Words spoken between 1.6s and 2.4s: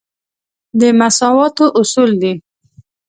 اصول دی.